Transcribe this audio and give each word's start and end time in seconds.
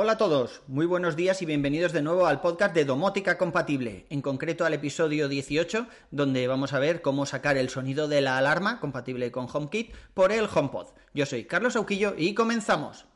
Hola 0.00 0.12
a 0.12 0.16
todos, 0.16 0.62
muy 0.68 0.86
buenos 0.86 1.16
días 1.16 1.42
y 1.42 1.44
bienvenidos 1.44 1.92
de 1.92 2.02
nuevo 2.02 2.28
al 2.28 2.40
podcast 2.40 2.72
de 2.72 2.84
Domótica 2.84 3.36
Compatible, 3.36 4.06
en 4.10 4.22
concreto 4.22 4.64
al 4.64 4.74
episodio 4.74 5.28
18, 5.28 5.88
donde 6.12 6.46
vamos 6.46 6.72
a 6.72 6.78
ver 6.78 7.02
cómo 7.02 7.26
sacar 7.26 7.56
el 7.56 7.68
sonido 7.68 8.06
de 8.06 8.20
la 8.20 8.38
alarma 8.38 8.78
compatible 8.78 9.32
con 9.32 9.48
HomeKit 9.52 9.92
por 10.14 10.30
el 10.30 10.46
HomePod. 10.46 10.86
Yo 11.14 11.26
soy 11.26 11.46
Carlos 11.46 11.74
Auquillo 11.74 12.14
y 12.16 12.34
comenzamos. 12.34 13.06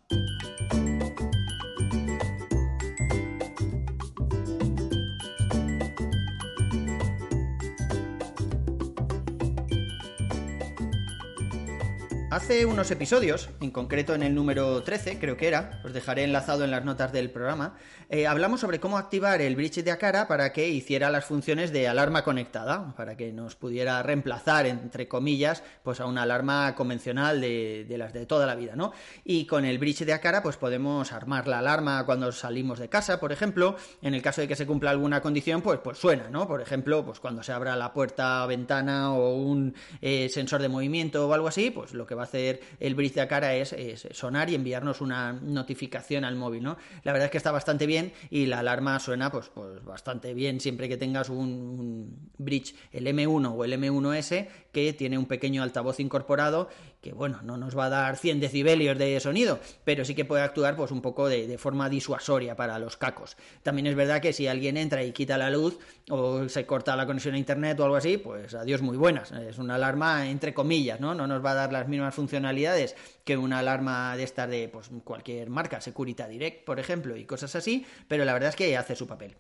Hace 12.33 12.65
unos 12.65 12.91
episodios, 12.91 13.51
en 13.61 13.71
concreto 13.71 14.15
en 14.15 14.23
el 14.23 14.35
número 14.35 14.83
13, 14.83 15.19
creo 15.19 15.37
que 15.37 15.49
era, 15.49 15.83
os 15.85 15.93
dejaré 15.93 16.25
enlazado 16.25 16.65
en 16.65 16.71
las 16.71 16.83
notas 16.83 17.13
del 17.13 17.31
programa, 17.31 17.77
eh, 18.09 18.27
hablamos 18.27 18.61
sobre 18.61 18.81
cómo 18.81 18.97
activar 18.97 19.43
el 19.43 19.55
bridge 19.55 19.85
de 19.85 19.91
Akara 19.91 20.29
para 20.29 20.51
que 20.51 20.67
hiciera 20.67 21.11
las 21.11 21.27
funciones 21.27 21.73
de 21.73 21.89
alarma 21.89 22.25
conectada, 22.25 22.95
para 22.97 23.19
que 23.19 23.35
nos 23.35 23.55
pudiera 23.55 24.03
reemplazar, 24.03 24.65
entre 24.65 25.09
comillas, 25.09 25.63
pues 25.83 26.01
a 26.01 26.07
una 26.07 26.23
alarma 26.23 26.75
convencional 26.75 27.39
de, 27.43 27.85
de 27.87 27.99
las 27.99 28.15
de 28.15 28.25
toda 28.25 28.47
la 28.47 28.55
vida, 28.55 28.77
¿no? 28.77 28.95
Y 29.25 29.45
con 29.45 29.67
el 29.67 29.79
bridge 29.79 30.07
de 30.07 30.15
Akara, 30.15 30.43
pues 30.43 30.57
podemos 30.57 31.13
armar 31.13 31.47
la 31.47 31.59
alarma 31.59 32.07
cuando 32.07 32.33
salimos 32.33 32.79
de 32.79 32.89
casa, 32.89 33.21
por 33.21 33.33
ejemplo, 33.33 33.77
en 34.01 34.15
el 34.15 34.23
caso 34.23 34.41
de 34.41 34.49
que 34.49 34.57
se 34.57 34.67
cumpla 34.67 34.91
alguna 34.91 35.21
condición, 35.21 35.61
pues, 35.61 35.81
pues 35.81 35.99
suena, 35.99 36.31
¿no? 36.31 36.49
Por 36.49 36.63
ejemplo, 36.63 37.05
pues 37.05 37.21
cuando 37.21 37.43
se 37.43 37.53
abra 37.53 37.77
la 37.77 37.93
puerta, 37.93 38.47
ventana 38.47 39.13
o 39.13 39.35
un 39.37 39.75
eh, 40.01 40.31
sensor 40.31 40.63
de 40.63 40.71
movimiento 40.71 41.29
o 41.29 41.35
algo 41.35 41.49
así, 41.49 41.71
pues 41.71 41.93
lo 41.93 42.07
que 42.07 42.15
va 42.15 42.22
hacer 42.23 42.61
el 42.81 42.95
bridge 42.95 43.15
de 43.15 43.27
cara 43.27 43.55
es, 43.55 43.73
es, 43.73 44.09
sonar 44.13 44.51
y 44.51 44.55
enviarnos 44.55 45.01
una 45.01 45.33
notificación 45.33 46.25
al 46.25 46.37
móvil, 46.37 46.63
¿no? 46.63 46.77
La 47.05 47.13
verdad 47.13 47.27
es 47.27 47.31
que 47.31 47.39
está 47.39 47.53
bastante 47.53 47.87
bien 47.87 48.13
y 48.31 48.47
la 48.47 48.61
alarma 48.61 48.99
suena 48.99 49.31
pues, 49.31 49.49
pues 49.49 49.85
bastante 49.85 50.35
bien 50.35 50.61
siempre 50.61 50.89
que 50.89 50.97
tengas 50.97 51.29
un, 51.29 51.39
un 51.39 52.29
bridge, 52.45 52.75
el 52.93 53.07
M1 53.07 53.55
o 53.55 53.65
el 53.65 53.73
M1S, 53.73 54.49
que 54.73 54.93
tiene 54.93 55.19
un 55.19 55.27
pequeño 55.27 55.63
altavoz 55.63 56.01
incorporado 56.01 56.69
que, 57.03 57.13
bueno, 57.13 57.41
no 57.43 57.57
nos 57.57 57.77
va 57.77 57.87
a 57.87 57.89
dar 57.91 58.17
100 58.17 58.39
decibelios 58.39 58.97
de 58.97 59.19
sonido, 59.19 59.59
pero 59.85 60.05
sí 60.05 60.15
que 60.15 60.25
puede 60.25 60.43
actuar 60.43 60.77
pues 60.77 60.93
un 60.93 61.03
poco 61.03 61.29
de, 61.29 61.59
forma 61.59 61.89
disuasoria 61.89 62.55
para 62.55 62.79
los 62.79 62.97
cacos. 62.97 63.37
También 63.65 63.89
es 63.89 63.97
verdad 63.97 64.23
que 64.23 64.33
si 64.33 64.47
alguien 64.47 64.77
entra 64.77 65.03
y 65.03 65.13
quita 65.13 65.37
la 65.37 65.51
luz 65.51 65.79
o 66.09 66.49
se 66.49 66.65
corta 66.65 66.95
la 66.95 67.05
conexión 67.05 67.35
a 67.35 67.39
internet 67.39 67.79
o 67.81 67.85
algo 67.85 67.97
así, 67.97 68.19
pues 68.19 68.55
adiós 68.55 68.83
muy 68.83 68.97
buenas. 68.97 69.33
Es 69.33 69.59
una 69.59 69.75
alarma 69.75 70.29
entre 70.31 70.55
comillas, 70.55 71.01
¿no? 71.01 71.13
No 71.13 71.27
nos 71.27 71.45
va 71.45 71.51
a 71.51 71.55
dar 71.55 71.73
las 71.73 71.89
mismas 71.89 72.15
funcionalidades 72.15 72.95
que 73.25 73.37
una 73.37 73.59
alarma 73.59 74.17
de 74.17 74.23
estas 74.23 74.49
de 74.49 74.69
pues, 74.69 74.91
cualquier 75.03 75.51
marca, 75.51 75.81
Security 75.81 76.23
Direct, 76.23 76.65
por 76.65 76.79
ejemplo, 76.79 77.17
y 77.17 77.25
cosas 77.25 77.57
así, 77.57 77.85
pero 78.07 78.25
la 78.25 78.33
verdad 78.33 78.51
es 78.51 78.57
que 78.57 78.77
hace 78.77 78.95
su 78.95 79.09
papel. 79.09 79.37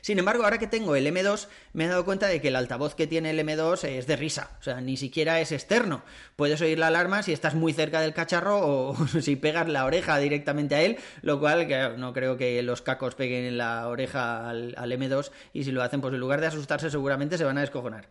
Sin 0.00 0.18
embargo, 0.18 0.44
ahora 0.44 0.58
que 0.58 0.66
tengo 0.66 0.96
el 0.96 1.06
M2, 1.06 1.48
me 1.72 1.84
he 1.84 1.88
dado 1.88 2.04
cuenta 2.04 2.26
de 2.26 2.40
que 2.40 2.48
el 2.48 2.56
altavoz 2.56 2.94
que 2.94 3.06
tiene 3.06 3.30
el 3.30 3.38
M2 3.38 3.84
es 3.84 4.06
de 4.06 4.16
risa, 4.16 4.56
o 4.60 4.62
sea, 4.62 4.80
ni 4.80 4.96
siquiera 4.96 5.40
es 5.40 5.52
externo. 5.52 6.02
Puedes 6.36 6.60
oír 6.60 6.78
la 6.78 6.88
alarma 6.88 7.22
si 7.22 7.32
estás 7.32 7.54
muy 7.54 7.72
cerca 7.72 8.00
del 8.00 8.14
cacharro 8.14 8.60
o 8.60 9.06
si 9.20 9.36
pegas 9.36 9.68
la 9.68 9.84
oreja 9.84 10.18
directamente 10.18 10.74
a 10.74 10.82
él, 10.82 10.98
lo 11.22 11.40
cual 11.40 11.68
no 11.98 12.12
creo 12.12 12.36
que 12.36 12.62
los 12.62 12.82
cacos 12.82 13.14
peguen 13.14 13.44
en 13.44 13.58
la 13.58 13.88
oreja 13.88 14.48
al, 14.48 14.74
al, 14.76 14.92
M2 14.92 15.30
y 15.52 15.64
si 15.64 15.72
lo 15.72 15.82
hacen, 15.82 16.00
pues 16.00 16.14
en 16.14 16.20
lugar 16.20 16.40
de 16.40 16.48
asustarse 16.48 16.90
seguramente 16.90 17.38
se 17.38 17.44
van 17.44 17.58
a 17.58 17.62
descojonar. 17.62 18.08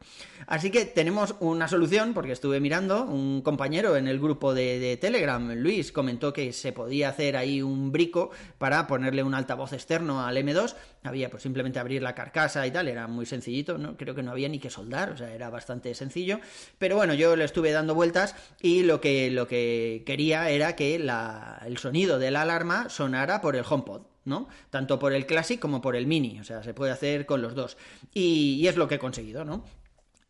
Así 0.48 0.72
que 0.72 0.86
tenemos 0.86 1.36
una 1.40 1.68
solución, 1.68 2.14
porque 2.14 2.32
estuve 2.32 2.60
mirando, 2.60 3.04
un 3.04 3.42
compañero 3.42 3.96
en 3.96 4.08
el 4.08 4.20
grupo 4.20 4.54
de, 4.54 4.80
de 4.80 4.98
Telegram, 4.98 5.52
Luis, 5.54 5.92
comentó 5.92 6.34
que 6.34 6.54
se 6.54 6.72
podía 6.72 7.10
hacer 7.10 7.38
ahí 7.38 7.62
un 7.62 7.92
brico 7.92 8.32
para 8.58 8.88
ponerle 8.88 9.24
un 9.24 9.34
altavoz 9.34 9.74
externo 9.74 10.26
al 10.26 10.38
M2, 10.38 10.76
había 11.04 11.30
pues 11.30 11.44
simplemente 11.44 11.59
abrir 11.80 12.02
la 12.02 12.16
carcasa 12.16 12.66
y 12.66 12.72
tal, 12.72 12.88
era 12.88 13.08
muy 13.08 13.26
sencillito, 13.26 13.78
¿no? 13.78 13.98
creo 13.98 14.16
que 14.16 14.24
no 14.24 14.32
había 14.32 14.50
ni 14.50 14.60
que 14.60 14.70
soldar, 14.70 15.12
o 15.12 15.18
sea, 15.18 15.34
era 15.34 15.50
bastante 15.50 15.94
sencillo, 15.94 16.40
pero 16.78 16.96
bueno, 16.96 17.14
yo 17.14 17.36
le 17.36 17.46
estuve 17.46 17.72
dando 17.72 17.96
vueltas 17.96 18.36
y 18.62 18.84
lo 18.84 19.02
que, 19.02 19.30
lo 19.30 19.48
que 19.48 20.04
quería 20.06 20.50
era 20.50 20.76
que 20.76 21.00
la, 21.00 21.62
el 21.66 21.78
sonido 21.78 22.20
de 22.20 22.32
la 22.32 22.42
alarma 22.42 22.90
sonara 22.90 23.42
por 23.42 23.56
el 23.56 23.66
HomePod. 23.68 24.02
¿no? 24.26 24.48
Tanto 24.70 25.00
por 25.00 25.14
el 25.14 25.26
Classic 25.26 25.60
como 25.60 25.82
por 25.82 25.96
el 25.96 26.06
Mini, 26.06 26.40
o 26.40 26.44
sea, 26.44 26.62
se 26.62 26.76
puede 26.76 26.92
hacer 26.92 27.26
con 27.26 27.42
los 27.42 27.56
dos. 27.56 27.78
Y, 28.14 28.60
y 28.62 28.68
es 28.68 28.76
lo 28.76 28.88
que 28.88 28.96
he 28.96 29.00
conseguido, 29.00 29.44
¿no? 29.44 29.64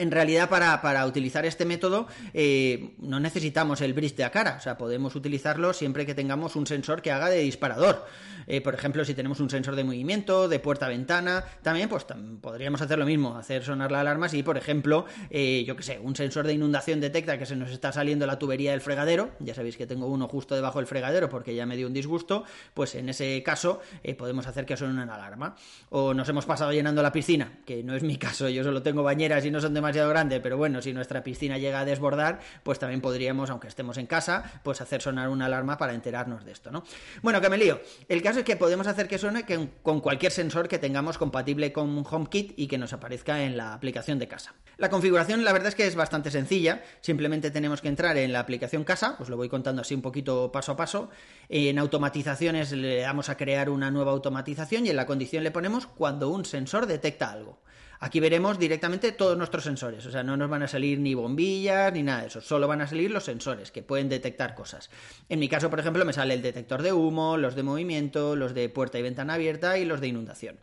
En 0.02 0.12
realidad, 0.12 0.48
para, 0.48 0.82
para, 0.82 1.06
utilizar 1.06 1.46
este 1.46 1.66
método 1.66 2.08
eh, 2.34 2.96
no 3.00 3.20
necesitamos 3.20 3.82
el 3.82 3.94
bridge 3.94 4.16
de 4.16 4.24
a 4.24 4.32
cara, 4.32 4.56
o 4.58 4.62
sea, 4.62 4.78
podemos 4.78 5.14
utilizarlo 5.14 5.74
siempre 5.74 6.06
que 6.06 6.16
tengamos 6.16 6.56
un 6.56 6.66
sensor 6.66 7.02
que 7.02 7.12
haga 7.12 7.30
de 7.30 7.40
disparador. 7.40 8.06
Eh, 8.48 8.62
por 8.62 8.74
ejemplo, 8.74 9.04
si 9.04 9.14
tenemos 9.14 9.42
un 9.42 9.50
sensor 9.50 9.76
de 9.76 9.84
movimiento, 9.84 10.48
de 10.48 10.58
puerta-ventana, 10.60 11.44
también 11.62 11.90
pues 11.90 12.06
podríamos 12.40 12.82
hacer 12.82 12.98
lo 12.98 13.06
mismo, 13.06 13.36
hacer 13.36 13.66
sonar 13.66 13.92
la 13.92 14.00
alarma 14.00 14.30
si, 14.30 14.42
por 14.42 14.58
ejemplo, 14.58 15.06
eh, 15.30 15.66
yo 15.68 15.76
que 15.76 15.84
sé, 15.84 16.00
un 16.02 16.16
sensor 16.16 16.48
de 16.48 16.54
inundación 16.54 17.02
detecta 17.02 17.38
que 17.38 17.46
se 17.46 17.58
nos 17.58 17.70
está 17.70 17.92
saliendo 17.92 18.26
la 18.26 18.40
tubería 18.40 18.72
del 18.72 18.80
fregadero, 18.80 19.32
ya 19.42 19.54
sabéis 19.54 19.76
que 19.76 19.86
tengo 19.86 20.08
uno 20.08 20.30
justo 20.30 20.56
debajo 20.56 20.80
del 20.80 20.88
fregadero 20.88 21.28
porque 21.28 21.54
ya 21.54 21.66
me 21.66 21.76
dio 21.76 21.88
un 21.88 21.94
disgusto, 21.94 22.46
pues 22.74 22.96
en 22.96 23.10
ese 23.10 23.44
caso 23.44 23.82
podemos 24.18 24.48
hacer 24.48 24.66
que 24.66 24.78
suene 24.78 24.94
una 24.94 25.14
alarma. 25.14 25.58
O 25.90 26.14
nos 26.14 26.30
hemos 26.30 26.46
pasado 26.46 26.72
llenando 26.72 27.04
la 27.04 27.12
piscina, 27.12 27.60
que 27.66 27.84
no 27.84 27.96
es 27.96 28.04
mi 28.04 28.16
caso, 28.16 28.48
yo 28.48 28.64
solo 28.64 28.82
tengo 28.82 29.04
bañeras 29.04 29.46
y 29.46 29.52
no 29.52 29.60
son 29.60 29.74
demasiado 29.74 29.89
demasiado 29.90 30.10
grande, 30.10 30.40
pero 30.40 30.56
bueno, 30.56 30.82
si 30.82 30.94
nuestra 30.94 31.24
piscina 31.24 31.58
llega 31.58 31.80
a 31.80 31.86
desbordar, 31.86 32.40
pues 32.64 32.78
también 32.78 33.02
podríamos, 33.02 33.50
aunque 33.50 33.68
estemos 33.68 33.98
en 33.98 34.06
casa, 34.06 34.44
pues 34.64 34.82
hacer 34.82 35.02
sonar 35.02 35.30
una 35.30 35.46
alarma 35.46 35.78
para 35.78 35.94
enterarnos 35.94 36.46
de 36.46 36.52
esto, 36.52 36.70
¿no? 36.70 36.84
Bueno, 37.24 37.42
que 37.42 37.50
me 37.50 37.58
lío. 37.58 37.82
El 38.08 38.22
caso 38.22 38.40
es 38.40 38.46
que 38.46 38.56
podemos 38.56 38.86
hacer 38.86 39.08
que 39.08 39.18
suene 39.18 39.46
con 39.82 40.02
cualquier 40.02 40.32
sensor 40.32 40.68
que 40.68 40.78
tengamos 40.78 41.18
compatible 41.18 41.74
con 41.74 42.06
HomeKit 42.08 42.54
y 42.56 42.68
que 42.68 42.78
nos 42.78 42.94
aparezca 42.94 43.44
en 43.44 43.58
la 43.58 43.74
aplicación 43.74 44.20
de 44.20 44.28
casa. 44.28 44.54
La 44.78 44.90
configuración, 44.90 45.44
la 45.44 45.54
verdad 45.54 45.70
es 45.70 45.76
que 45.76 45.88
es 45.88 45.96
bastante 45.96 46.30
sencilla. 46.30 46.84
Simplemente 47.02 47.50
tenemos 47.50 47.82
que 47.82 47.88
entrar 47.88 48.16
en 48.18 48.32
la 48.32 48.40
aplicación 48.40 48.84
casa, 48.84 49.16
os 49.20 49.30
lo 49.30 49.38
voy 49.38 49.50
contando 49.50 49.82
así 49.82 49.96
un 49.96 50.04
poquito 50.04 50.52
paso 50.52 50.74
a 50.74 50.78
paso. 50.78 51.10
En 51.50 51.80
automatizaciones 51.80 52.72
le 52.74 53.02
damos 53.02 53.30
a 53.30 53.38
crear 53.38 53.70
una 53.70 53.90
nueva 53.90 54.12
automatización 54.12 54.86
y 54.86 54.90
en 54.90 54.96
la 54.96 55.08
condición 55.08 55.44
le 55.44 55.52
ponemos 55.52 55.88
cuando 55.88 56.30
un 56.30 56.46
sensor 56.46 56.86
detecta 56.86 57.32
algo. 57.32 57.60
Aquí 58.02 58.22
veremos 58.22 58.58
directamente 58.58 59.12
todos 59.12 59.38
nuestros 59.38 59.66
sensores, 59.66 60.06
o 60.06 60.12
sea, 60.12 60.24
no 60.24 60.38
nos 60.38 60.50
van 60.50 60.64
a 60.64 60.70
salir 60.70 61.00
ni 61.00 61.16
bombillas 61.16 61.92
ni 61.92 62.02
nada 62.02 62.22
de 62.22 62.28
eso, 62.28 62.40
solo 62.40 62.66
van 62.66 62.80
a 62.80 62.88
salir 62.88 63.12
los 63.12 63.26
sensores 63.26 63.72
que 63.72 63.84
pueden 63.84 64.08
detectar 64.08 64.56
cosas. 64.56 64.90
En 65.28 65.40
mi 65.40 65.50
caso, 65.50 65.70
por 65.70 65.82
ejemplo, 65.82 66.06
me 66.06 66.14
sale 66.14 66.34
el 66.34 66.42
detector 66.42 66.82
de 66.82 66.94
humo, 66.94 67.36
los 67.36 67.56
de 67.56 67.64
movimiento, 67.64 68.38
los 68.38 68.54
de 68.54 68.70
puerta 68.70 69.00
y 69.00 69.02
ventana 69.02 69.34
abierta 69.34 69.78
y 69.78 69.84
los 69.84 70.00
de 70.00 70.08
inundación. 70.08 70.58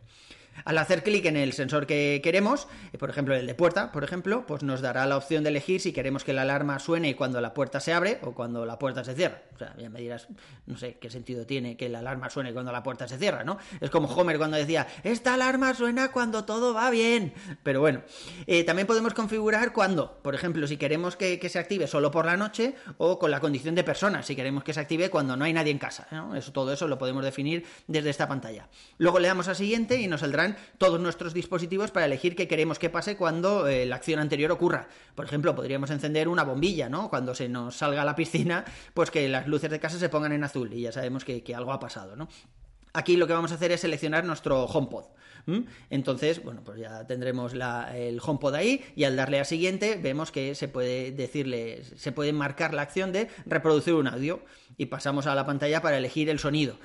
Al 0.65 0.77
hacer 0.77 1.03
clic 1.03 1.25
en 1.25 1.37
el 1.37 1.53
sensor 1.53 1.85
que 1.85 2.21
queremos, 2.23 2.67
por 2.97 3.09
ejemplo 3.09 3.35
el 3.35 3.47
de 3.47 3.55
puerta, 3.55 3.91
por 3.91 4.03
ejemplo, 4.03 4.45
pues 4.47 4.63
nos 4.63 4.81
dará 4.81 5.05
la 5.05 5.17
opción 5.17 5.43
de 5.43 5.49
elegir 5.49 5.81
si 5.81 5.93
queremos 5.93 6.23
que 6.23 6.33
la 6.33 6.43
alarma 6.43 6.79
suene 6.79 7.15
cuando 7.15 7.41
la 7.41 7.53
puerta 7.53 7.79
se 7.79 7.93
abre 7.93 8.19
o 8.23 8.33
cuando 8.33 8.65
la 8.65 8.79
puerta 8.79 9.03
se 9.03 9.13
cierra. 9.13 9.41
O 9.55 9.57
sea, 9.57 9.75
ya 9.77 9.89
me 9.89 9.99
dirás, 9.99 10.27
no 10.65 10.77
sé 10.77 10.97
qué 10.99 11.09
sentido 11.09 11.45
tiene 11.45 11.77
que 11.77 11.89
la 11.89 11.99
alarma 11.99 12.29
suene 12.29 12.53
cuando 12.53 12.71
la 12.71 12.83
puerta 12.83 13.07
se 13.07 13.17
cierra, 13.17 13.43
¿no? 13.43 13.57
Es 13.81 13.89
como 13.89 14.07
Homer 14.07 14.37
cuando 14.37 14.57
decía, 14.57 14.87
esta 15.03 15.33
alarma 15.33 15.73
suena 15.73 16.11
cuando 16.11 16.45
todo 16.45 16.73
va 16.73 16.89
bien. 16.89 17.33
Pero 17.63 17.81
bueno, 17.81 18.01
eh, 18.45 18.63
también 18.63 18.87
podemos 18.87 19.13
configurar 19.13 19.73
cuando, 19.73 20.19
por 20.21 20.35
ejemplo, 20.35 20.67
si 20.67 20.77
queremos 20.77 21.15
que, 21.15 21.47
se 21.47 21.59
active 21.59 21.87
solo 21.87 22.11
por 22.11 22.25
la 22.25 22.35
noche 22.35 22.75
o 22.97 23.17
con 23.17 23.31
la 23.31 23.39
condición 23.39 23.73
de 23.73 23.83
personas, 23.83 24.25
si 24.25 24.35
queremos 24.35 24.63
que 24.63 24.73
se 24.73 24.79
active 24.79 25.09
cuando 25.09 25.37
no 25.37 25.45
hay 25.45 25.53
nadie 25.53 25.71
en 25.71 25.79
casa. 25.79 26.07
Eso, 26.35 26.51
todo 26.51 26.73
eso 26.73 26.87
lo 26.87 26.97
podemos 26.97 27.23
definir 27.23 27.65
desde 27.87 28.09
esta 28.09 28.27
pantalla. 28.27 28.67
Luego 28.97 29.19
le 29.19 29.27
damos 29.27 29.47
a 29.47 29.55
siguiente 29.55 29.99
y 29.99 30.07
nos 30.07 30.21
saldrán 30.21 30.46
todos 30.77 30.99
nuestros 30.99 31.33
dispositivos 31.33 31.91
para 31.91 32.05
elegir 32.05 32.35
qué 32.35 32.47
queremos 32.47 32.79
que 32.79 32.89
pase 32.89 33.17
cuando 33.17 33.67
eh, 33.67 33.85
la 33.85 33.97
acción 33.97 34.19
anterior 34.19 34.51
ocurra. 34.51 34.87
Por 35.15 35.25
ejemplo, 35.25 35.55
podríamos 35.55 35.89
encender 35.89 36.27
una 36.27 36.43
bombilla, 36.43 36.89
¿no? 36.89 37.09
Cuando 37.09 37.35
se 37.35 37.49
nos 37.49 37.75
salga 37.75 38.03
a 38.03 38.05
la 38.05 38.15
piscina, 38.15 38.65
pues 38.93 39.11
que 39.11 39.27
las 39.27 39.47
luces 39.47 39.69
de 39.69 39.79
casa 39.79 39.99
se 39.99 40.09
pongan 40.09 40.31
en 40.31 40.43
azul 40.43 40.71
y 40.73 40.81
ya 40.81 40.91
sabemos 40.91 41.25
que, 41.25 41.43
algo 41.55 41.73
ha 41.73 41.79
pasado, 41.79 42.15
¿no? 42.15 42.27
Aquí 42.93 43.17
lo 43.17 43.27
que 43.27 43.33
vamos 43.33 43.51
a 43.51 43.55
hacer 43.55 43.71
es 43.71 43.81
seleccionar 43.81 44.25
nuestro 44.25 44.65
HomePod. 44.65 45.05
Entonces, 45.89 46.43
bueno, 46.43 46.61
pues 46.63 46.77
ya 46.77 47.07
tendremos 47.07 47.53
el 47.53 48.19
HomePod 48.21 48.55
ahí 48.55 48.83
y 48.95 49.05
al 49.05 49.15
darle 49.15 49.39
a 49.39 49.45
siguiente 49.45 49.97
vemos 50.01 50.29
que 50.29 50.55
se 50.55 50.67
puede 50.67 51.11
decirle, 51.11 51.83
se 51.83 52.11
puede 52.11 52.33
marcar 52.33 52.73
la 52.73 52.81
acción 52.81 53.13
de 53.13 53.29
reproducir 53.45 53.93
un 53.93 54.07
audio 54.07 54.41
y 54.77 54.87
pasamos 54.87 55.25
a 55.25 55.35
la 55.35 55.45
pantalla 55.45 55.81
para 55.81 55.97
elegir 55.97 56.29
el 56.29 56.39
sonido. 56.39 56.77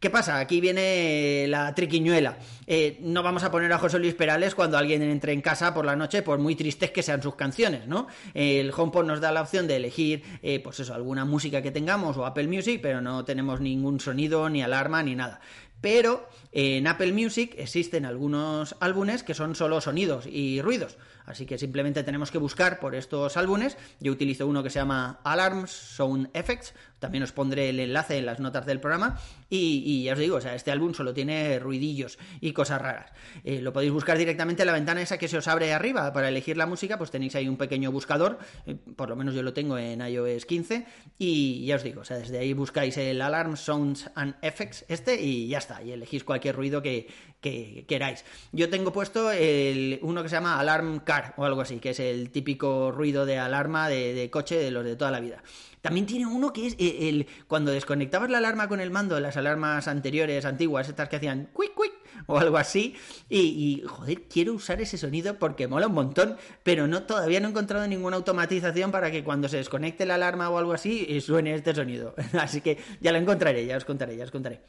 ¿Qué 0.00 0.10
pasa? 0.10 0.38
Aquí 0.38 0.60
viene 0.60 1.46
la 1.48 1.74
triquiñuela. 1.74 2.38
Eh, 2.68 2.98
no 3.00 3.24
vamos 3.24 3.42
a 3.42 3.50
poner 3.50 3.72
a 3.72 3.78
José 3.78 3.98
Luis 3.98 4.14
Perales 4.14 4.54
cuando 4.54 4.78
alguien 4.78 5.02
entre 5.02 5.32
en 5.32 5.40
casa 5.40 5.74
por 5.74 5.84
la 5.84 5.96
noche, 5.96 6.22
por 6.22 6.38
muy 6.38 6.54
tristes 6.54 6.92
que 6.92 7.02
sean 7.02 7.20
sus 7.20 7.34
canciones, 7.34 7.88
¿no? 7.88 8.06
El 8.32 8.70
HomePod 8.70 9.04
nos 9.04 9.20
da 9.20 9.32
la 9.32 9.42
opción 9.42 9.66
de 9.66 9.74
elegir, 9.74 10.22
eh, 10.40 10.60
pues 10.60 10.78
eso, 10.78 10.94
alguna 10.94 11.24
música 11.24 11.62
que 11.62 11.72
tengamos 11.72 12.16
o 12.16 12.26
Apple 12.26 12.46
Music, 12.46 12.78
pero 12.80 13.00
no 13.00 13.24
tenemos 13.24 13.60
ningún 13.60 13.98
sonido, 13.98 14.48
ni 14.48 14.62
alarma, 14.62 15.02
ni 15.02 15.16
nada. 15.16 15.40
Pero 15.80 16.28
en 16.52 16.86
Apple 16.86 17.12
Music 17.12 17.54
existen 17.56 18.04
algunos 18.04 18.76
álbumes 18.80 19.22
que 19.22 19.34
son 19.34 19.54
solo 19.54 19.80
sonidos 19.80 20.26
y 20.26 20.60
ruidos. 20.62 20.96
Así 21.28 21.44
que 21.44 21.58
simplemente 21.58 22.04
tenemos 22.04 22.30
que 22.30 22.38
buscar 22.38 22.80
por 22.80 22.94
estos 22.94 23.36
álbumes. 23.36 23.76
Yo 24.00 24.10
utilizo 24.10 24.46
uno 24.46 24.62
que 24.62 24.70
se 24.70 24.78
llama 24.78 25.20
Alarms 25.24 25.70
Sound 25.70 26.30
Effects. 26.32 26.74
También 27.00 27.22
os 27.22 27.32
pondré 27.32 27.68
el 27.68 27.80
enlace 27.80 28.16
en 28.16 28.24
las 28.24 28.40
notas 28.40 28.64
del 28.64 28.80
programa. 28.80 29.20
Y, 29.50 30.04
ya 30.04 30.14
os 30.14 30.18
digo, 30.18 30.36
o 30.36 30.40
sea, 30.40 30.54
este 30.54 30.70
álbum 30.70 30.94
solo 30.94 31.12
tiene 31.12 31.58
ruidillos 31.58 32.18
y 32.40 32.52
cosas 32.52 32.80
raras. 32.80 33.12
Eh, 33.44 33.60
lo 33.60 33.74
podéis 33.74 33.92
buscar 33.92 34.16
directamente 34.16 34.62
en 34.62 34.68
la 34.68 34.72
ventana 34.72 35.02
esa 35.02 35.18
que 35.18 35.28
se 35.28 35.36
os 35.36 35.48
abre 35.48 35.74
arriba 35.74 36.12
para 36.14 36.28
elegir 36.28 36.56
la 36.56 36.66
música, 36.66 36.96
pues 36.96 37.10
tenéis 37.10 37.34
ahí 37.34 37.46
un 37.46 37.58
pequeño 37.58 37.92
buscador, 37.92 38.38
eh, 38.66 38.76
por 38.96 39.10
lo 39.10 39.16
menos 39.16 39.34
yo 39.34 39.42
lo 39.42 39.52
tengo 39.52 39.78
en 39.78 40.00
iOS 40.00 40.46
15, 40.46 40.86
y 41.18 41.66
ya 41.66 41.76
os 41.76 41.82
digo, 41.82 42.02
o 42.02 42.04
sea, 42.04 42.18
desde 42.18 42.38
ahí 42.38 42.52
buscáis 42.52 42.96
el 42.96 43.20
Alarm 43.20 43.56
Sounds 43.56 44.10
and 44.14 44.34
Effects 44.42 44.84
este 44.88 45.20
y 45.20 45.48
ya 45.48 45.58
está, 45.58 45.67
y 45.84 45.92
elegís 45.92 46.24
cualquier 46.24 46.56
ruido 46.56 46.82
que, 46.82 47.06
queráis. 47.40 48.24
Yo 48.52 48.68
tengo 48.68 48.92
puesto 48.92 49.30
el, 49.30 49.98
uno 50.02 50.22
que 50.22 50.28
se 50.28 50.36
llama 50.36 50.58
Alarm 50.58 51.00
Car 51.00 51.34
o 51.36 51.44
algo 51.44 51.60
así, 51.60 51.78
que 51.78 51.90
es 51.90 52.00
el 52.00 52.30
típico 52.30 52.90
ruido 52.90 53.26
de 53.26 53.38
alarma 53.38 53.88
de, 53.88 54.28
coche 54.30 54.58
de 54.58 54.70
los 54.70 54.84
de 54.84 54.96
toda 54.96 55.10
la 55.10 55.20
vida. 55.20 55.42
También 55.80 56.06
tiene 56.06 56.26
uno 56.26 56.52
que 56.52 56.66
es 56.66 56.74
eh, 56.78 57.08
el, 57.08 57.26
cuando 57.46 57.70
desconectabas 57.70 58.30
la 58.30 58.38
alarma 58.38 58.68
con 58.68 58.80
el 58.80 58.90
mando, 58.90 59.20
las 59.20 59.36
alarmas 59.36 59.86
anteriores, 59.86 60.44
antiguas, 60.44 60.88
estas 60.88 61.08
que 61.08 61.16
hacían 61.16 61.50
quick, 61.56 61.72
quick, 61.74 61.92
o 62.26 62.38
algo 62.38 62.56
así. 62.56 62.96
Y, 63.28 63.84
joder, 63.86 64.22
quiero 64.22 64.54
usar 64.54 64.80
ese 64.80 64.98
sonido 64.98 65.38
porque 65.38 65.68
mola 65.68 65.86
un 65.86 65.94
montón, 65.94 66.36
pero 66.62 66.86
no 66.86 67.04
todavía 67.04 67.40
no 67.40 67.48
he 67.48 67.50
encontrado 67.50 67.86
ninguna 67.86 68.16
automatización 68.16 68.90
para 68.90 69.10
que 69.10 69.22
cuando 69.22 69.48
se 69.48 69.58
desconecte 69.58 70.06
la 70.06 70.16
alarma 70.16 70.50
o 70.50 70.58
algo 70.58 70.72
así 70.72 71.06
eh, 71.08 71.20
suene 71.20 71.54
este 71.54 71.74
sonido. 71.74 72.14
Así 72.38 72.60
que 72.60 72.78
ya 73.00 73.12
lo 73.12 73.18
encontraré, 73.18 73.66
ya 73.66 73.76
os 73.76 73.84
contaré, 73.84 74.16
ya 74.16 74.24
os 74.24 74.30
contaré. 74.30 74.60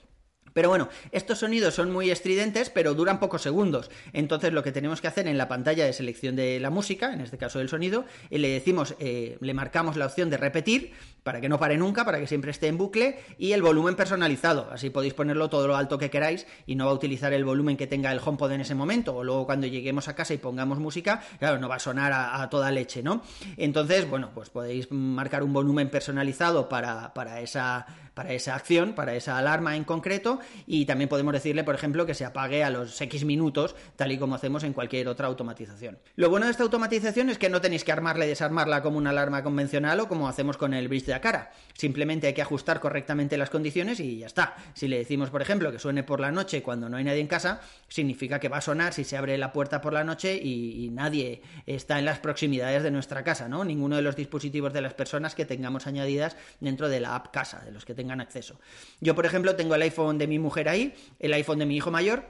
Pero 0.53 0.69
bueno, 0.69 0.89
estos 1.11 1.39
sonidos 1.39 1.73
son 1.73 1.91
muy 1.91 2.11
estridentes, 2.11 2.69
pero 2.69 2.93
duran 2.93 3.19
pocos 3.19 3.41
segundos. 3.41 3.89
Entonces 4.13 4.53
lo 4.53 4.63
que 4.63 4.71
tenemos 4.71 5.01
que 5.01 5.07
hacer 5.07 5.27
en 5.27 5.37
la 5.37 5.47
pantalla 5.47 5.85
de 5.85 5.93
selección 5.93 6.35
de 6.35 6.59
la 6.59 6.69
música, 6.69 7.13
en 7.13 7.21
este 7.21 7.37
caso 7.37 7.59
del 7.59 7.69
sonido, 7.69 8.05
eh, 8.29 8.39
le 8.39 8.49
decimos, 8.49 8.95
eh, 8.99 9.37
le 9.41 9.53
marcamos 9.53 9.97
la 9.97 10.05
opción 10.05 10.29
de 10.29 10.37
repetir 10.37 10.93
para 11.23 11.41
que 11.41 11.49
no 11.49 11.59
pare 11.59 11.77
nunca, 11.77 12.05
para 12.05 12.19
que 12.19 12.27
siempre 12.27 12.51
esté 12.51 12.67
en 12.67 12.77
bucle, 12.77 13.19
y 13.37 13.51
el 13.51 13.61
volumen 13.61 13.95
personalizado. 13.95 14.69
Así 14.71 14.89
podéis 14.89 15.13
ponerlo 15.13 15.49
todo 15.49 15.67
lo 15.67 15.75
alto 15.75 15.97
que 15.97 16.09
queráis 16.09 16.47
y 16.65 16.75
no 16.75 16.85
va 16.85 16.91
a 16.91 16.95
utilizar 16.95 17.33
el 17.33 17.45
volumen 17.45 17.77
que 17.77 17.87
tenga 17.87 18.11
el 18.11 18.19
HomePod 18.23 18.51
en 18.51 18.61
ese 18.61 18.75
momento. 18.75 19.15
O 19.15 19.23
luego 19.23 19.45
cuando 19.45 19.67
lleguemos 19.67 20.07
a 20.07 20.15
casa 20.15 20.33
y 20.33 20.37
pongamos 20.37 20.79
música, 20.79 21.21
claro, 21.37 21.59
no 21.59 21.69
va 21.69 21.75
a 21.75 21.79
sonar 21.79 22.11
a, 22.13 22.49
toda 22.49 22.71
leche, 22.71 23.03
¿no? 23.03 23.21
Entonces, 23.57 24.09
bueno, 24.09 24.31
pues 24.33 24.49
podéis 24.49 24.91
marcar 24.91 25.43
un 25.43 25.53
volumen 25.53 25.89
personalizado 25.89 26.69
para, 26.69 27.13
para 27.13 27.41
esa 27.41 27.85
para 28.19 28.33
esa 28.33 28.53
acción, 28.53 28.95
para 28.95 29.15
esa 29.15 29.37
alarma 29.37 29.77
en 29.77 29.85
concreto, 29.85 30.38
y 30.65 30.85
también 30.85 31.09
podemos 31.09 31.33
decirle, 31.33 31.63
por 31.63 31.75
ejemplo, 31.75 32.05
que 32.05 32.13
se 32.13 32.25
apague 32.25 32.63
a 32.63 32.69
los 32.69 32.99
X 32.99 33.25
minutos, 33.25 33.75
tal 33.95 34.11
y 34.11 34.17
como 34.17 34.35
hacemos 34.35 34.63
en 34.63 34.73
cualquier 34.73 35.07
otra 35.07 35.27
automatización. 35.27 35.99
Lo 36.15 36.29
bueno 36.29 36.45
de 36.45 36.51
esta 36.51 36.63
automatización 36.63 37.29
es 37.29 37.37
que 37.37 37.49
no 37.49 37.61
tenéis 37.61 37.83
que 37.83 37.91
armarla 37.91 38.25
y 38.25 38.29
desarmarla 38.29 38.81
como 38.81 38.97
una 38.97 39.11
alarma 39.11 39.43
convencional 39.43 39.99
o 39.99 40.07
como 40.07 40.27
hacemos 40.27 40.57
con 40.57 40.73
el 40.73 40.87
bridge 40.87 41.05
de 41.05 41.19
cara. 41.19 41.51
Simplemente 41.79 42.27
hay 42.27 42.33
que 42.33 42.41
ajustar 42.41 42.81
correctamente 42.81 43.37
las 43.37 43.49
condiciones 43.49 44.01
y 44.01 44.17
ya 44.17 44.25
está. 44.25 44.57
Si 44.73 44.89
le 44.89 44.97
decimos, 44.97 45.29
por 45.29 45.41
ejemplo, 45.41 45.71
que 45.71 45.79
suene 45.79 46.03
por 46.03 46.19
la 46.19 46.29
noche 46.29 46.61
cuando 46.61 46.89
no 46.89 46.97
hay 46.97 47.05
nadie 47.05 47.21
en 47.21 47.27
casa, 47.27 47.61
significa 47.87 48.37
que 48.37 48.49
va 48.49 48.57
a 48.57 48.61
sonar 48.61 48.91
si 48.91 49.05
se 49.05 49.15
abre 49.15 49.37
la 49.37 49.53
puerta 49.53 49.79
por 49.79 49.93
la 49.93 50.03
noche 50.03 50.35
y, 50.35 50.89
nadie 50.91 51.41
está 51.65 51.97
en 51.97 52.03
las 52.03 52.19
proximidades 52.19 52.83
de 52.83 52.91
nuestra 52.91 53.23
casa, 53.23 53.47
¿no? 53.47 53.63
Ninguno 53.63 53.95
de 53.95 54.01
los 54.01 54.17
dispositivos 54.17 54.73
de 54.73 54.81
las 54.81 54.93
personas 54.93 55.35
que 55.35 55.45
tengamos 55.45 55.87
añadidas 55.87 56.35
dentro 56.59 56.89
de 56.89 56.99
la 56.99 57.15
app 57.15 57.31
casa, 57.31 57.61
de 57.63 57.71
los 57.71 57.85
que 57.85 57.95
tengamos 57.95 58.25
acceso. 58.25 58.59
Yo, 58.99 59.15
por 59.15 59.25
ejemplo, 59.25 59.55
tengo 59.55 59.75
el 59.75 59.81
iPhone 59.83 60.17
de 60.17 60.27
mi 60.27 60.37
mujer 60.37 60.67
ahí, 60.67 60.93
el 61.19 61.31
iPhone 61.31 61.59
de 61.59 61.65
mi 61.65 61.77
hijo 61.77 61.91
mayor, 61.91 62.25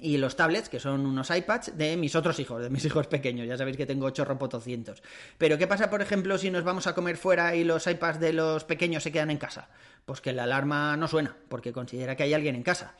y 0.00 0.16
los 0.16 0.36
tablets, 0.36 0.68
que 0.68 0.80
son 0.80 1.06
unos 1.06 1.30
iPads 1.30 1.76
de 1.76 1.96
mis 1.96 2.14
otros 2.16 2.38
hijos, 2.38 2.62
de 2.62 2.70
mis 2.70 2.84
hijos 2.86 3.06
pequeños. 3.06 3.46
Ya 3.46 3.56
sabéis 3.56 3.76
que 3.76 3.86
tengo 3.86 4.06
8 4.06 4.24
robotocientos. 4.24 5.02
Pero 5.38 5.58
¿qué 5.58 5.66
pasa, 5.66 5.90
por 5.90 6.02
ejemplo, 6.02 6.36
si 6.38 6.50
nos 6.50 6.64
vamos 6.64 6.86
a 6.86 6.94
comer 6.94 7.16
fuera 7.16 7.54
y 7.54 7.64
los 7.64 7.86
iPads 7.86 8.20
de 8.20 8.32
los 8.32 8.64
pequeños 8.64 9.02
se 9.02 9.12
quedan 9.12 9.30
en 9.30 9.38
casa? 9.38 9.68
Pues 10.04 10.20
que 10.20 10.32
la 10.32 10.44
alarma 10.44 10.96
no 10.96 11.08
suena, 11.08 11.36
porque 11.48 11.72
considera 11.72 12.16
que 12.16 12.24
hay 12.24 12.34
alguien 12.34 12.56
en 12.56 12.62
casa. 12.62 12.94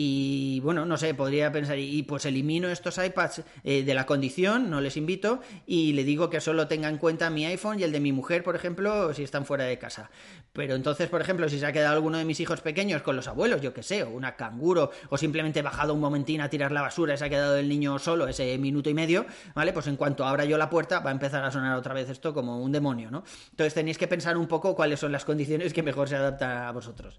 Y 0.00 0.60
bueno, 0.60 0.86
no 0.86 0.96
sé, 0.96 1.12
podría 1.12 1.50
pensar, 1.50 1.76
y 1.76 2.04
pues 2.04 2.24
elimino 2.24 2.68
estos 2.68 2.98
iPads 2.98 3.42
eh, 3.64 3.82
de 3.82 3.94
la 3.94 4.06
condición, 4.06 4.70
no 4.70 4.80
les 4.80 4.96
invito, 4.96 5.40
y 5.66 5.92
le 5.94 6.04
digo 6.04 6.30
que 6.30 6.40
solo 6.40 6.68
tenga 6.68 6.88
en 6.88 6.98
cuenta 6.98 7.30
mi 7.30 7.46
iPhone 7.46 7.80
y 7.80 7.82
el 7.82 7.90
de 7.90 7.98
mi 7.98 8.12
mujer, 8.12 8.44
por 8.44 8.54
ejemplo, 8.54 9.12
si 9.12 9.24
están 9.24 9.44
fuera 9.44 9.64
de 9.64 9.76
casa. 9.76 10.08
Pero 10.52 10.76
entonces, 10.76 11.08
por 11.08 11.20
ejemplo, 11.20 11.48
si 11.48 11.58
se 11.58 11.66
ha 11.66 11.72
quedado 11.72 11.96
alguno 11.96 12.16
de 12.16 12.24
mis 12.24 12.38
hijos 12.38 12.60
pequeños 12.60 13.02
con 13.02 13.16
los 13.16 13.26
abuelos, 13.26 13.60
yo 13.60 13.74
qué 13.74 13.82
sé, 13.82 14.04
o 14.04 14.10
una 14.10 14.36
canguro, 14.36 14.92
o 15.08 15.18
simplemente 15.18 15.62
bajado 15.62 15.94
un 15.94 16.00
momentín 16.00 16.42
a 16.42 16.48
tirar 16.48 16.70
la 16.70 16.82
basura 16.82 17.14
y 17.14 17.18
se 17.18 17.24
ha 17.24 17.28
quedado 17.28 17.56
el 17.56 17.68
niño 17.68 17.98
solo 17.98 18.28
ese 18.28 18.56
minuto 18.56 18.88
y 18.90 18.94
medio, 18.94 19.26
¿vale? 19.56 19.72
Pues 19.72 19.88
en 19.88 19.96
cuanto 19.96 20.24
abra 20.24 20.44
yo 20.44 20.56
la 20.58 20.70
puerta 20.70 21.00
va 21.00 21.10
a 21.10 21.12
empezar 21.12 21.42
a 21.42 21.50
sonar 21.50 21.76
otra 21.76 21.92
vez 21.92 22.08
esto 22.08 22.32
como 22.32 22.62
un 22.62 22.70
demonio, 22.70 23.10
¿no? 23.10 23.24
Entonces 23.50 23.74
tenéis 23.74 23.98
que 23.98 24.06
pensar 24.06 24.36
un 24.36 24.46
poco 24.46 24.76
cuáles 24.76 25.00
son 25.00 25.10
las 25.10 25.24
condiciones 25.24 25.72
que 25.72 25.82
mejor 25.82 26.08
se 26.08 26.14
adaptan 26.14 26.56
a 26.58 26.70
vosotros. 26.70 27.18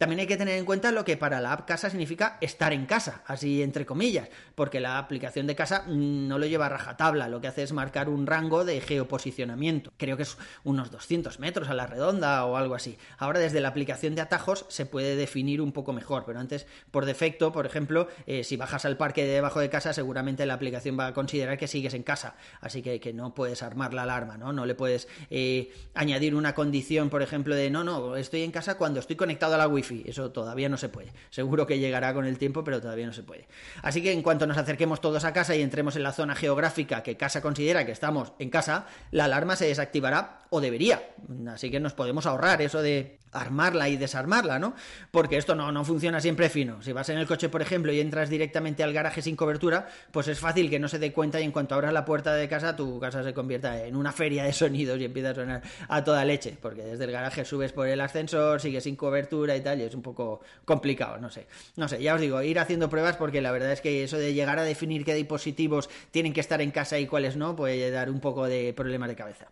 También 0.00 0.20
hay 0.20 0.26
que 0.26 0.38
tener 0.38 0.56
en 0.56 0.64
cuenta 0.64 0.92
lo 0.92 1.04
que 1.04 1.18
para 1.18 1.42
la 1.42 1.52
app 1.52 1.68
casa 1.68 1.90
significa 1.90 2.38
estar 2.40 2.72
en 2.72 2.86
casa, 2.86 3.22
así 3.26 3.62
entre 3.62 3.84
comillas, 3.84 4.30
porque 4.54 4.80
la 4.80 4.96
aplicación 4.96 5.46
de 5.46 5.54
casa 5.54 5.84
mm, 5.86 6.26
no 6.26 6.38
lo 6.38 6.46
lleva 6.46 6.64
a 6.64 6.68
rajatabla, 6.70 7.28
lo 7.28 7.42
que 7.42 7.48
hace 7.48 7.62
es 7.62 7.74
marcar 7.74 8.08
un 8.08 8.26
rango 8.26 8.64
de 8.64 8.80
geoposicionamiento. 8.80 9.92
Creo 9.98 10.16
que 10.16 10.22
es 10.22 10.38
unos 10.64 10.90
200 10.90 11.38
metros 11.38 11.68
a 11.68 11.74
la 11.74 11.86
redonda 11.86 12.46
o 12.46 12.56
algo 12.56 12.74
así. 12.74 12.96
Ahora 13.18 13.40
desde 13.40 13.60
la 13.60 13.68
aplicación 13.68 14.14
de 14.14 14.22
atajos 14.22 14.64
se 14.70 14.86
puede 14.86 15.16
definir 15.16 15.60
un 15.60 15.70
poco 15.70 15.92
mejor, 15.92 16.24
pero 16.24 16.40
antes 16.40 16.66
por 16.90 17.04
defecto, 17.04 17.52
por 17.52 17.66
ejemplo, 17.66 18.08
eh, 18.26 18.42
si 18.42 18.56
bajas 18.56 18.86
al 18.86 18.96
parque 18.96 19.26
de 19.26 19.34
debajo 19.34 19.60
de 19.60 19.68
casa, 19.68 19.92
seguramente 19.92 20.46
la 20.46 20.54
aplicación 20.54 20.98
va 20.98 21.08
a 21.08 21.12
considerar 21.12 21.58
que 21.58 21.68
sigues 21.68 21.92
en 21.92 22.04
casa, 22.04 22.36
así 22.62 22.80
que, 22.80 23.00
que 23.00 23.12
no 23.12 23.34
puedes 23.34 23.62
armar 23.62 23.92
la 23.92 24.04
alarma, 24.04 24.38
¿no? 24.38 24.54
No 24.54 24.64
le 24.64 24.74
puedes 24.74 25.08
eh, 25.28 25.74
añadir 25.92 26.34
una 26.34 26.54
condición, 26.54 27.10
por 27.10 27.20
ejemplo, 27.20 27.54
de 27.54 27.68
no, 27.68 27.84
no, 27.84 28.16
estoy 28.16 28.44
en 28.44 28.50
casa 28.50 28.78
cuando 28.78 28.98
estoy 28.98 29.16
conectado 29.16 29.56
a 29.56 29.58
la 29.58 29.68
wifi 29.68 29.89
eso 30.06 30.30
todavía 30.32 30.68
no 30.68 30.76
se 30.76 30.88
puede. 30.88 31.12
Seguro 31.30 31.66
que 31.66 31.78
llegará 31.78 32.12
con 32.14 32.24
el 32.24 32.38
tiempo, 32.38 32.64
pero 32.64 32.80
todavía 32.80 33.06
no 33.06 33.12
se 33.12 33.22
puede. 33.22 33.46
Así 33.82 34.02
que 34.02 34.12
en 34.12 34.22
cuanto 34.22 34.46
nos 34.46 34.58
acerquemos 34.58 35.00
todos 35.00 35.24
a 35.24 35.32
casa 35.32 35.54
y 35.54 35.62
entremos 35.62 35.96
en 35.96 36.02
la 36.02 36.12
zona 36.12 36.34
geográfica 36.34 37.02
que 37.02 37.16
casa 37.16 37.40
considera 37.40 37.86
que 37.86 37.92
estamos 37.92 38.32
en 38.38 38.50
casa, 38.50 38.86
la 39.10 39.26
alarma 39.26 39.56
se 39.56 39.66
desactivará 39.66 40.40
o 40.50 40.60
debería. 40.60 41.02
Así 41.48 41.70
que 41.70 41.80
nos 41.80 41.94
podemos 41.94 42.26
ahorrar 42.26 42.62
eso 42.62 42.82
de 42.82 43.19
armarla 43.32 43.88
y 43.88 43.96
desarmarla, 43.96 44.58
¿no? 44.58 44.74
Porque 45.10 45.36
esto 45.36 45.54
no, 45.54 45.70
no 45.72 45.84
funciona 45.84 46.20
siempre 46.20 46.48
fino. 46.48 46.82
Si 46.82 46.92
vas 46.92 47.08
en 47.08 47.18
el 47.18 47.26
coche, 47.26 47.48
por 47.48 47.62
ejemplo, 47.62 47.92
y 47.92 48.00
entras 48.00 48.28
directamente 48.28 48.82
al 48.82 48.92
garaje 48.92 49.22
sin 49.22 49.36
cobertura, 49.36 49.88
pues 50.10 50.28
es 50.28 50.38
fácil 50.38 50.70
que 50.70 50.78
no 50.78 50.88
se 50.88 50.98
dé 50.98 51.12
cuenta 51.12 51.40
y 51.40 51.44
en 51.44 51.52
cuanto 51.52 51.74
abras 51.74 51.92
la 51.92 52.04
puerta 52.04 52.34
de 52.34 52.48
casa, 52.48 52.76
tu 52.76 52.98
casa 52.98 53.22
se 53.22 53.32
convierta 53.32 53.84
en 53.84 53.96
una 53.96 54.12
feria 54.12 54.44
de 54.44 54.52
sonidos 54.52 55.00
y 55.00 55.04
empieza 55.04 55.30
a 55.30 55.34
sonar 55.34 55.62
a 55.88 56.04
toda 56.04 56.24
leche, 56.24 56.56
porque 56.60 56.82
desde 56.82 57.04
el 57.04 57.12
garaje 57.12 57.44
subes 57.44 57.72
por 57.72 57.86
el 57.86 58.00
ascensor, 58.00 58.60
sigues 58.60 58.84
sin 58.84 58.96
cobertura 58.96 59.56
y 59.56 59.60
tal, 59.60 59.80
y 59.80 59.84
es 59.84 59.94
un 59.94 60.02
poco 60.02 60.40
complicado, 60.64 61.18
no 61.18 61.30
sé. 61.30 61.46
No 61.76 61.88
sé, 61.88 62.02
ya 62.02 62.14
os 62.14 62.20
digo, 62.20 62.42
ir 62.42 62.58
haciendo 62.58 62.88
pruebas 62.88 63.16
porque 63.16 63.40
la 63.40 63.52
verdad 63.52 63.72
es 63.72 63.80
que 63.80 64.04
eso 64.04 64.18
de 64.18 64.34
llegar 64.34 64.58
a 64.58 64.64
definir 64.64 65.04
qué 65.04 65.14
dispositivos 65.14 65.88
tienen 66.10 66.32
que 66.32 66.40
estar 66.40 66.60
en 66.60 66.70
casa 66.70 66.98
y 66.98 67.06
cuáles 67.06 67.36
no, 67.36 67.56
puede 67.56 67.90
dar 67.90 68.10
un 68.10 68.20
poco 68.20 68.46
de 68.46 68.72
problemas 68.74 69.08
de 69.08 69.16
cabeza. 69.16 69.46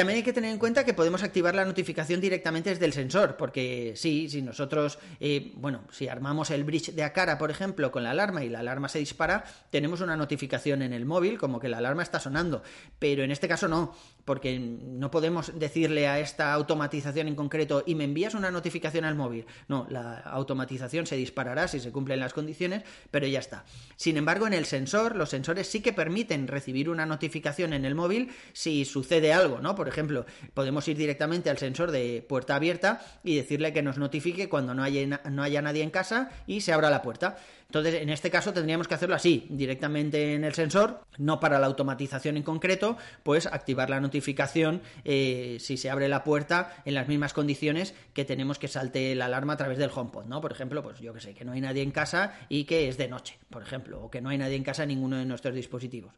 También 0.00 0.16
hay 0.16 0.22
que 0.22 0.32
tener 0.32 0.50
en 0.50 0.56
cuenta 0.56 0.82
que 0.82 0.94
podemos 0.94 1.22
activar 1.22 1.54
la 1.54 1.66
notificación 1.66 2.22
directamente 2.22 2.70
desde 2.70 2.86
el 2.86 2.94
sensor, 2.94 3.36
porque 3.36 3.92
sí, 3.96 4.30
si 4.30 4.40
nosotros, 4.40 4.98
eh, 5.20 5.52
bueno, 5.56 5.82
si 5.90 6.08
armamos 6.08 6.50
el 6.50 6.64
bridge 6.64 6.94
de 6.94 7.02
Acara, 7.02 7.36
por 7.36 7.50
ejemplo, 7.50 7.92
con 7.92 8.04
la 8.04 8.12
alarma 8.12 8.42
y 8.42 8.48
la 8.48 8.60
alarma 8.60 8.88
se 8.88 8.98
dispara, 8.98 9.44
tenemos 9.68 10.00
una 10.00 10.16
notificación 10.16 10.80
en 10.80 10.94
el 10.94 11.04
móvil 11.04 11.36
como 11.36 11.60
que 11.60 11.68
la 11.68 11.76
alarma 11.76 12.02
está 12.02 12.18
sonando, 12.18 12.62
pero 12.98 13.24
en 13.24 13.30
este 13.30 13.46
caso 13.46 13.68
no, 13.68 13.94
porque 14.30 14.60
no 14.60 15.10
podemos 15.10 15.58
decirle 15.58 16.06
a 16.06 16.20
esta 16.20 16.52
automatización 16.52 17.26
en 17.26 17.34
concreto 17.34 17.82
y 17.84 17.96
me 17.96 18.04
envías 18.04 18.34
una 18.34 18.52
notificación 18.52 19.04
al 19.04 19.16
móvil. 19.16 19.44
No, 19.66 19.88
la 19.90 20.18
automatización 20.20 21.04
se 21.04 21.16
disparará 21.16 21.66
si 21.66 21.80
se 21.80 21.90
cumplen 21.90 22.20
las 22.20 22.32
condiciones, 22.32 22.84
pero 23.10 23.26
ya 23.26 23.40
está. 23.40 23.64
Sin 23.96 24.16
embargo, 24.16 24.46
en 24.46 24.52
el 24.52 24.66
sensor, 24.66 25.16
los 25.16 25.30
sensores 25.30 25.66
sí 25.66 25.80
que 25.80 25.92
permiten 25.92 26.46
recibir 26.46 26.90
una 26.90 27.06
notificación 27.06 27.72
en 27.72 27.84
el 27.84 27.96
móvil 27.96 28.30
si 28.52 28.84
sucede 28.84 29.32
algo, 29.32 29.58
¿no? 29.58 29.74
Por 29.74 29.88
ejemplo, 29.88 30.24
podemos 30.54 30.86
ir 30.86 30.96
directamente 30.96 31.50
al 31.50 31.58
sensor 31.58 31.90
de 31.90 32.24
puerta 32.28 32.54
abierta 32.54 33.04
y 33.24 33.34
decirle 33.34 33.72
que 33.72 33.82
nos 33.82 33.98
notifique 33.98 34.48
cuando 34.48 34.74
no 34.74 34.84
haya, 34.84 35.20
no 35.28 35.42
haya 35.42 35.60
nadie 35.60 35.82
en 35.82 35.90
casa 35.90 36.30
y 36.46 36.60
se 36.60 36.72
abra 36.72 36.88
la 36.88 37.02
puerta. 37.02 37.36
Entonces, 37.70 38.02
en 38.02 38.08
este 38.08 38.32
caso 38.32 38.52
tendríamos 38.52 38.88
que 38.88 38.94
hacerlo 38.94 39.14
así, 39.14 39.46
directamente 39.48 40.34
en 40.34 40.42
el 40.42 40.54
sensor, 40.54 41.02
no 41.18 41.38
para 41.38 41.60
la 41.60 41.68
automatización 41.68 42.36
en 42.36 42.42
concreto, 42.42 42.96
pues 43.22 43.46
activar 43.46 43.88
la 43.88 44.00
notificación 44.00 44.82
eh, 45.04 45.58
si 45.60 45.76
se 45.76 45.88
abre 45.88 46.08
la 46.08 46.24
puerta 46.24 46.82
en 46.84 46.94
las 46.94 47.06
mismas 47.06 47.32
condiciones 47.32 47.94
que 48.12 48.24
tenemos 48.24 48.58
que 48.58 48.66
salte 48.66 49.14
la 49.14 49.26
alarma 49.26 49.52
a 49.52 49.56
través 49.56 49.78
del 49.78 49.92
HomePod, 49.94 50.24
¿no? 50.24 50.40
Por 50.40 50.50
ejemplo, 50.50 50.82
pues 50.82 50.98
yo 50.98 51.14
que 51.14 51.20
sé, 51.20 51.32
que 51.32 51.44
no 51.44 51.52
hay 51.52 51.60
nadie 51.60 51.84
en 51.84 51.92
casa 51.92 52.40
y 52.48 52.64
que 52.64 52.88
es 52.88 52.98
de 52.98 53.06
noche, 53.06 53.38
por 53.48 53.62
ejemplo, 53.62 54.02
o 54.02 54.10
que 54.10 54.20
no 54.20 54.30
hay 54.30 54.38
nadie 54.38 54.56
en 54.56 54.64
casa 54.64 54.82
en 54.82 54.88
ninguno 54.88 55.16
de 55.18 55.24
nuestros 55.24 55.54
dispositivos. 55.54 56.12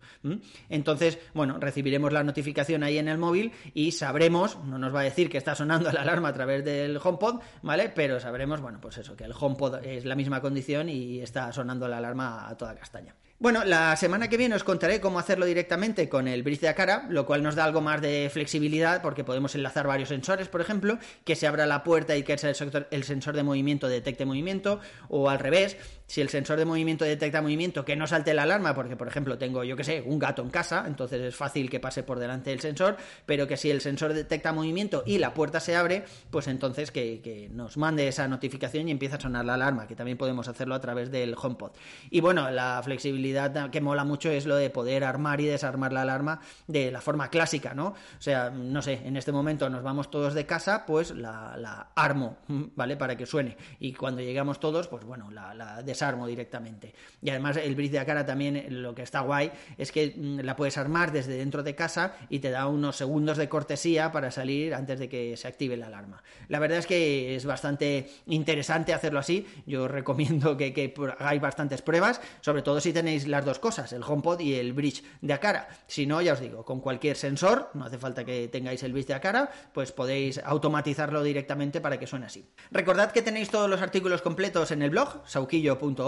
Entonces, 0.70 1.18
bueno, 1.34 1.58
recibiremos 1.58 2.14
la 2.14 2.24
notificación 2.24 2.82
ahí 2.82 2.96
en 2.96 3.08
el 3.08 3.18
móvil 3.18 3.52
y 3.74 3.92
sabremos, 3.92 4.56
no 4.64 4.78
nos 4.78 4.94
va 4.94 5.00
a 5.00 5.04
decir 5.04 5.28
que 5.28 5.36
está 5.36 5.54
sonando 5.54 5.92
la 5.92 6.00
alarma 6.00 6.28
a 6.28 6.32
través 6.32 6.64
del 6.64 6.96
HomePod, 6.96 7.42
¿vale? 7.60 7.92
Pero 7.94 8.20
sabremos, 8.20 8.62
bueno, 8.62 8.78
pues 8.80 8.96
eso, 8.96 9.14
que 9.14 9.24
el 9.24 9.34
HomePod 9.38 9.84
es 9.84 10.06
la 10.06 10.14
misma 10.14 10.40
condición 10.40 10.88
y 10.88 11.20
está 11.20 11.41
sonando 11.50 11.88
la 11.88 11.96
alarma 11.96 12.46
a 12.46 12.56
toda 12.56 12.74
castaña. 12.74 13.14
Bueno, 13.42 13.64
la 13.64 13.96
semana 13.96 14.28
que 14.28 14.36
viene 14.36 14.54
os 14.54 14.62
contaré 14.62 15.00
cómo 15.00 15.18
hacerlo 15.18 15.46
directamente 15.46 16.08
con 16.08 16.28
el 16.28 16.44
bridge 16.44 16.60
de 16.60 16.68
Akara, 16.68 17.06
lo 17.08 17.26
cual 17.26 17.42
nos 17.42 17.56
da 17.56 17.64
algo 17.64 17.80
más 17.80 18.00
de 18.00 18.30
flexibilidad 18.32 19.02
porque 19.02 19.24
podemos 19.24 19.56
enlazar 19.56 19.84
varios 19.84 20.10
sensores, 20.10 20.46
por 20.46 20.60
ejemplo, 20.60 20.96
que 21.24 21.34
se 21.34 21.48
abra 21.48 21.66
la 21.66 21.82
puerta 21.82 22.16
y 22.16 22.22
que 22.22 22.34
el 22.34 23.02
sensor 23.02 23.34
de 23.34 23.42
movimiento 23.42 23.88
detecte 23.88 24.24
movimiento, 24.26 24.78
o 25.08 25.28
al 25.28 25.40
revés, 25.40 25.76
si 26.06 26.20
el 26.20 26.28
sensor 26.28 26.56
de 26.56 26.66
movimiento 26.66 27.04
detecta 27.04 27.42
movimiento, 27.42 27.84
que 27.84 27.96
no 27.96 28.06
salte 28.06 28.32
la 28.32 28.44
alarma, 28.44 28.76
porque 28.76 28.94
por 28.94 29.08
ejemplo 29.08 29.38
tengo, 29.38 29.64
yo 29.64 29.76
que 29.76 29.82
sé, 29.82 30.04
un 30.06 30.20
gato 30.20 30.42
en 30.42 30.50
casa, 30.50 30.84
entonces 30.86 31.20
es 31.20 31.34
fácil 31.34 31.68
que 31.68 31.80
pase 31.80 32.04
por 32.04 32.20
delante 32.20 32.50
del 32.50 32.60
sensor, 32.60 32.96
pero 33.26 33.48
que 33.48 33.56
si 33.56 33.72
el 33.72 33.80
sensor 33.80 34.12
detecta 34.12 34.52
movimiento 34.52 35.02
y 35.04 35.18
la 35.18 35.34
puerta 35.34 35.58
se 35.58 35.74
abre, 35.74 36.04
pues 36.30 36.46
entonces 36.46 36.92
que, 36.92 37.48
nos 37.50 37.76
mande 37.76 38.06
esa 38.06 38.28
notificación 38.28 38.86
y 38.86 38.92
empieza 38.92 39.16
a 39.16 39.20
sonar 39.20 39.44
la 39.44 39.54
alarma, 39.54 39.88
que 39.88 39.96
también 39.96 40.16
podemos 40.16 40.46
hacerlo 40.46 40.76
a 40.76 40.80
través 40.80 41.10
del 41.10 41.34
HomePod. 41.34 41.72
Y 42.08 42.20
bueno, 42.20 42.48
la 42.50 42.80
flexibilidad 42.84 43.31
que 43.70 43.80
mola 43.80 44.04
mucho 44.04 44.30
es 44.30 44.46
lo 44.46 44.56
de 44.56 44.70
poder 44.70 45.04
armar 45.04 45.40
y 45.40 45.46
desarmar 45.46 45.92
la 45.92 46.02
alarma 46.02 46.40
de 46.66 46.90
la 46.90 47.00
forma 47.00 47.28
clásica, 47.28 47.74
¿no? 47.74 47.88
O 47.88 48.20
sea, 48.20 48.50
no 48.50 48.82
sé, 48.82 49.00
en 49.04 49.16
este 49.16 49.32
momento 49.32 49.68
nos 49.68 49.82
vamos 49.82 50.10
todos 50.10 50.34
de 50.34 50.46
casa, 50.46 50.84
pues 50.86 51.10
la, 51.10 51.88
armo, 51.94 52.38
¿vale? 52.48 52.96
Para 52.96 53.16
que 53.16 53.26
suene. 53.26 53.56
Y 53.80 53.92
cuando 53.92 54.22
llegamos 54.22 54.60
todos, 54.60 54.88
pues 54.88 55.04
bueno, 55.04 55.30
la, 55.30 55.54
la 55.54 55.82
armo 56.00 56.26
directamente. 56.26 56.94
Y 57.20 57.30
además 57.30 57.56
el 57.56 57.74
bridge 57.74 57.92
de 57.92 57.98
Akara 57.98 58.24
también 58.24 58.82
lo 58.82 58.94
que 58.94 59.02
está 59.02 59.20
guay 59.20 59.52
es 59.78 59.92
que 59.92 60.14
mm, 60.16 60.40
la 60.40 60.56
puedes 60.56 60.78
armar 60.78 61.12
desde 61.12 61.36
dentro 61.36 61.62
de 61.62 61.74
casa 61.74 62.14
y 62.28 62.38
te 62.38 62.50
da 62.50 62.66
unos 62.66 62.96
segundos 62.96 63.36
de 63.36 63.48
cortesía 63.48 64.10
para 64.12 64.30
salir 64.30 64.74
antes 64.74 64.98
de 64.98 65.08
que 65.08 65.36
se 65.36 65.48
active 65.48 65.76
la 65.76 65.86
alarma. 65.86 66.22
La 66.48 66.58
verdad 66.58 66.78
es 66.78 66.86
que 66.86 67.36
es 67.36 67.44
bastante 67.44 68.10
interesante 68.26 68.94
hacerlo 68.94 69.18
así. 69.18 69.46
Yo 69.66 69.88
recomiendo 69.88 70.56
que, 70.56 70.72
que 70.72 70.94
hagáis 71.18 71.40
bastantes 71.40 71.82
pruebas, 71.82 72.20
sobre 72.40 72.62
todo 72.62 72.80
si 72.80 72.92
tenéis 72.92 73.21
las 73.26 73.44
dos 73.44 73.58
cosas, 73.58 73.92
el 73.92 74.02
HomePod 74.02 74.40
y 74.40 74.54
el 74.54 74.72
bridge 74.72 75.02
de 75.20 75.32
Akara. 75.32 75.68
Si 75.86 76.06
no, 76.06 76.20
ya 76.20 76.34
os 76.34 76.40
digo, 76.40 76.64
con 76.64 76.80
cualquier 76.80 77.16
sensor, 77.16 77.70
no 77.74 77.84
hace 77.84 77.98
falta 77.98 78.24
que 78.24 78.48
tengáis 78.48 78.82
el 78.82 78.92
bridge 78.92 79.06
de 79.06 79.14
Akara, 79.14 79.50
pues 79.72 79.92
podéis 79.92 80.38
automatizarlo 80.44 81.22
directamente 81.22 81.80
para 81.80 81.98
que 81.98 82.06
suene 82.06 82.26
así. 82.26 82.46
Recordad 82.70 83.12
que 83.12 83.22
tenéis 83.22 83.50
todos 83.50 83.68
los 83.68 83.80
artículos 83.80 84.22
completos 84.22 84.70
en 84.70 84.82
el 84.82 84.90
blog, 84.90 85.22
sauquillo.com 85.26 86.02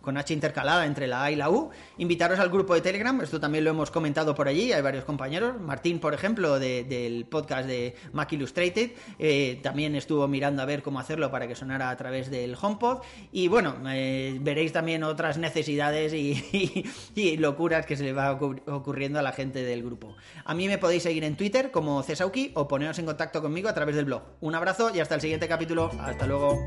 con 0.00 0.16
H 0.16 0.32
intercalada 0.32 0.86
entre 0.86 1.06
la 1.06 1.24
A 1.24 1.30
y 1.30 1.36
la 1.36 1.50
U. 1.50 1.70
Invitaros 1.98 2.38
al 2.38 2.50
grupo 2.50 2.74
de 2.74 2.80
Telegram, 2.80 3.20
esto 3.20 3.40
también 3.40 3.64
lo 3.64 3.70
hemos 3.70 3.90
comentado 3.90 4.34
por 4.34 4.48
allí, 4.48 4.72
hay 4.72 4.82
varios 4.82 5.04
compañeros. 5.04 5.60
Martín, 5.60 5.98
por 5.98 6.14
ejemplo, 6.14 6.58
del 6.58 7.26
podcast 7.26 7.66
de 7.66 7.94
Mac 8.12 8.32
Illustrated, 8.32 8.92
eh, 9.18 9.60
también 9.62 9.94
estuvo 9.94 10.26
mirando 10.28 10.62
a 10.62 10.64
ver 10.64 10.82
cómo 10.82 10.98
hacerlo 10.98 11.30
para 11.30 11.46
que 11.46 11.54
sonara 11.54 11.90
a 11.90 11.96
través 11.96 12.30
del 12.30 12.56
HomePod. 12.60 13.02
Y 13.32 13.48
bueno, 13.48 13.76
eh, 13.88 14.38
veréis 14.40 14.72
también 14.72 15.04
otras 15.04 15.38
necesidades 15.38 16.12
y, 16.12 16.34
locuras 17.38 17.86
que 17.86 17.96
se 17.96 18.04
le 18.04 18.12
va 18.12 18.32
ocurriendo 18.32 19.18
a 19.18 19.22
la 19.22 19.32
gente 19.32 19.62
del 19.62 19.82
grupo. 19.82 20.16
A 20.44 20.54
mí 20.54 20.68
me 20.68 20.78
podéis 20.78 21.02
seguir 21.02 21.24
en 21.24 21.36
Twitter 21.36 21.70
como 21.70 22.02
Cesauki 22.02 22.52
o 22.54 22.68
poneros 22.68 22.98
en 22.98 23.06
contacto 23.06 23.42
conmigo 23.42 23.68
a 23.68 23.74
través 23.74 23.96
del 23.96 24.04
blog. 24.04 24.22
Un 24.40 24.54
abrazo 24.54 24.94
y 24.94 25.00
hasta 25.00 25.14
el 25.14 25.20
siguiente 25.20 25.48
capítulo. 25.48 25.90
Hasta 26.00 26.26
luego. 26.26 26.58